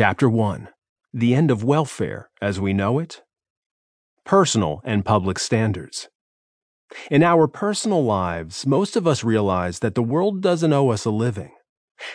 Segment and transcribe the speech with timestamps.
[0.00, 0.68] Chapter 1
[1.12, 3.24] The End of Welfare as We Know It.
[4.24, 6.08] Personal and Public Standards.
[7.10, 11.10] In our personal lives, most of us realize that the world doesn't owe us a
[11.10, 11.50] living.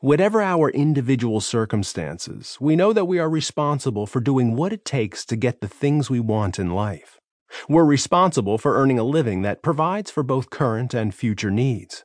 [0.00, 5.24] Whatever our individual circumstances, we know that we are responsible for doing what it takes
[5.26, 7.20] to get the things we want in life.
[7.68, 12.04] We're responsible for earning a living that provides for both current and future needs.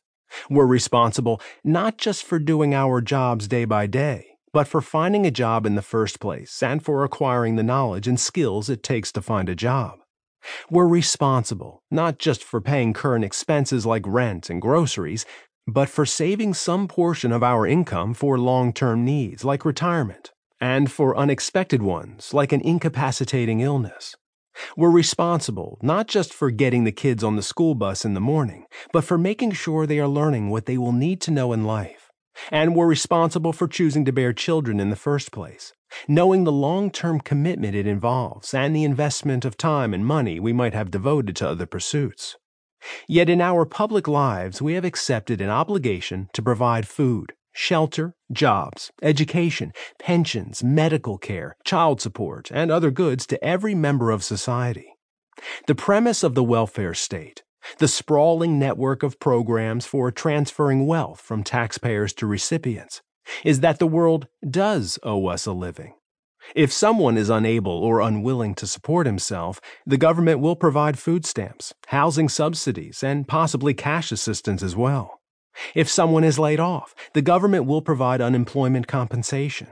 [0.52, 5.32] We're responsible not just for doing our jobs day by day, but for finding a
[5.32, 9.22] job in the first place and for acquiring the knowledge and skills it takes to
[9.22, 10.00] find a job.
[10.70, 15.26] We're responsible not just for paying current expenses like rent and groceries,
[15.66, 20.92] but for saving some portion of our income for long term needs like retirement and
[20.92, 24.16] for unexpected ones like an incapacitating illness.
[24.78, 28.66] We're responsible not just for getting the kids on the school bus in the morning,
[28.92, 32.03] but for making sure they are learning what they will need to know in life
[32.52, 35.74] and we're responsible for choosing to bear children in the first place,
[36.08, 40.54] knowing the long term commitment it involves and the investment of time and money we
[40.54, 42.36] might have devoted to other pursuits.
[43.08, 48.92] Yet in our public lives, we have accepted an obligation to provide food, shelter, jobs,
[49.02, 54.88] education, pensions, medical care, child support, and other goods to every member of society.
[55.68, 57.43] The premise of the welfare state
[57.78, 63.02] the sprawling network of programs for transferring wealth from taxpayers to recipients,
[63.44, 65.94] is that the world does owe us a living.
[66.56, 71.74] If someone is unable or unwilling to support himself, the government will provide food stamps,
[71.88, 75.22] housing subsidies, and possibly cash assistance as well.
[75.74, 79.68] If someone is laid off, the government will provide unemployment compensation.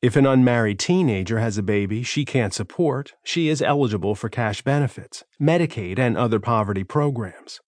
[0.00, 4.62] If an unmarried teenager has a baby she can't support, she is eligible for cash
[4.62, 7.60] benefits, Medicaid, and other poverty programs.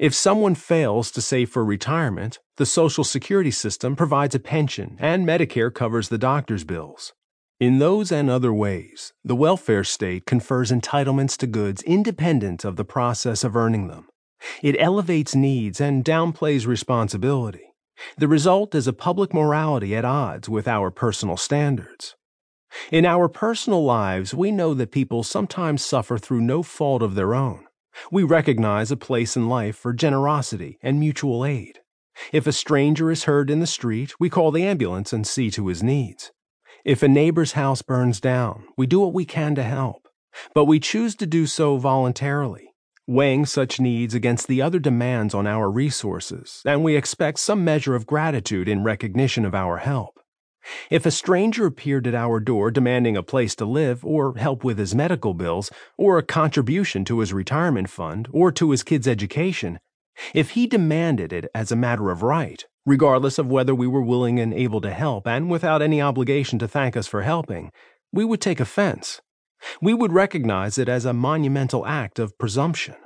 [0.00, 5.26] If someone fails to save for retirement, the Social Security system provides a pension and
[5.26, 7.12] Medicare covers the doctor's bills.
[7.60, 12.84] In those and other ways, the welfare state confers entitlements to goods independent of the
[12.84, 14.08] process of earning them.
[14.62, 17.73] It elevates needs and downplays responsibility.
[18.18, 22.16] The result is a public morality at odds with our personal standards.
[22.90, 27.34] In our personal lives, we know that people sometimes suffer through no fault of their
[27.34, 27.66] own.
[28.10, 31.80] We recognize a place in life for generosity and mutual aid.
[32.32, 35.68] If a stranger is hurt in the street, we call the ambulance and see to
[35.68, 36.32] his needs.
[36.84, 40.08] If a neighbor's house burns down, we do what we can to help,
[40.54, 42.73] but we choose to do so voluntarily
[43.06, 47.94] weighing such needs against the other demands on our resources, and we expect some measure
[47.94, 50.20] of gratitude in recognition of our help.
[50.90, 54.78] If a stranger appeared at our door demanding a place to live, or help with
[54.78, 59.78] his medical bills, or a contribution to his retirement fund, or to his kid's education,
[60.32, 64.40] if he demanded it as a matter of right, regardless of whether we were willing
[64.40, 67.70] and able to help, and without any obligation to thank us for helping,
[68.12, 69.20] we would take offense
[69.80, 72.96] we would recognize it as a monumental act of presumption.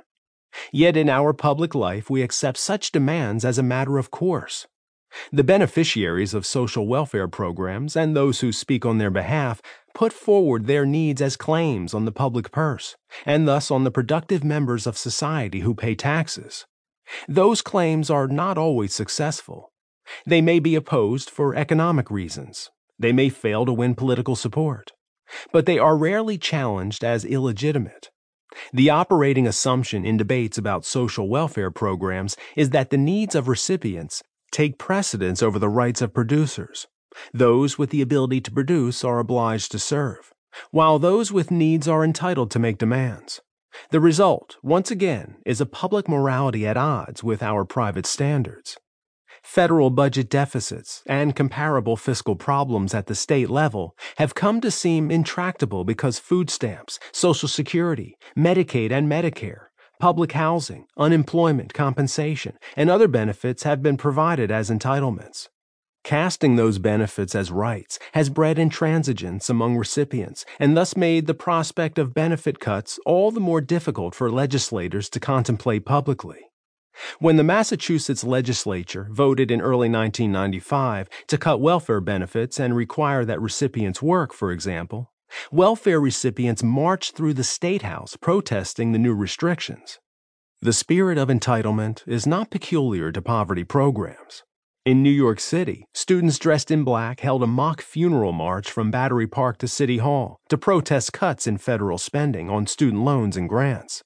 [0.71, 4.67] Yet in our public life, we accept such demands as a matter of course.
[5.31, 9.61] The beneficiaries of social welfare programs and those who speak on their behalf
[9.95, 12.95] put forward their needs as claims on the public purse,
[13.25, 16.65] and thus on the productive members of society who pay taxes.
[17.27, 19.71] Those claims are not always successful.
[20.27, 22.69] They may be opposed for economic reasons.
[22.99, 24.91] They may fail to win political support
[25.51, 28.09] but they are rarely challenged as illegitimate.
[28.73, 34.23] The operating assumption in debates about social welfare programs is that the needs of recipients
[34.51, 36.87] take precedence over the rights of producers.
[37.33, 40.33] Those with the ability to produce are obliged to serve,
[40.71, 43.41] while those with needs are entitled to make demands.
[43.91, 48.77] The result, once again, is a public morality at odds with our private standards.
[49.49, 55.09] Federal budget deficits and comparable fiscal problems at the state level have come to seem
[55.09, 63.07] intractable because food stamps, Social Security, Medicaid and Medicare, public housing, unemployment compensation, and other
[63.07, 65.47] benefits have been provided as entitlements.
[66.03, 71.97] Casting those benefits as rights has bred intransigence among recipients and thus made the prospect
[71.97, 76.48] of benefit cuts all the more difficult for legislators to contemplate publicly.
[77.19, 83.41] When the Massachusetts legislature voted in early 1995 to cut welfare benefits and require that
[83.41, 85.11] recipients work, for example,
[85.51, 89.99] welfare recipients marched through the State House protesting the new restrictions.
[90.61, 94.43] The spirit of entitlement is not peculiar to poverty programs.
[94.85, 99.27] In New York City, students dressed in black held a mock funeral march from Battery
[99.27, 104.01] Park to City Hall to protest cuts in federal spending on student loans and grants.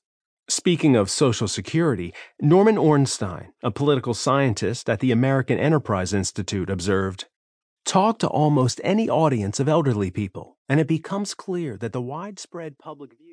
[0.49, 7.25] Speaking of Social Security, Norman Ornstein, a political scientist at the American Enterprise Institute, observed
[7.85, 12.77] Talk to almost any audience of elderly people, and it becomes clear that the widespread
[12.77, 13.32] public view